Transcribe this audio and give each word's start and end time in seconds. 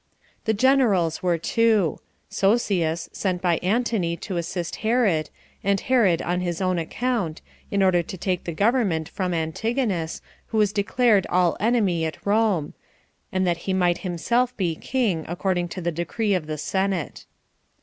The 0.45 0.53
generals 0.55 1.21
were 1.21 1.37
two: 1.37 1.99
Sosius, 2.27 3.07
sent 3.11 3.39
by 3.39 3.57
Antony 3.57 4.17
to 4.17 4.37
assist 4.37 4.77
Herod, 4.77 5.29
and 5.63 5.79
Herod 5.79 6.23
on 6.23 6.41
his 6.41 6.59
own 6.59 6.79
account, 6.79 7.43
in 7.69 7.83
order 7.83 8.01
to 8.01 8.17
take 8.17 8.45
the 8.45 8.51
government 8.51 9.07
from 9.07 9.31
Antigonus, 9.31 10.19
who 10.47 10.57
was 10.57 10.73
declared 10.73 11.27
all 11.29 11.55
enemy 11.59 12.03
at 12.07 12.25
Rome, 12.25 12.73
and 13.31 13.45
that 13.45 13.57
he 13.69 13.73
might 13.73 13.99
himself 13.99 14.57
be 14.57 14.73
king, 14.73 15.23
according 15.27 15.67
to 15.67 15.81
the 15.81 15.91
decree 15.91 16.33
of 16.33 16.47
the 16.47 16.57
Senate. 16.57 17.27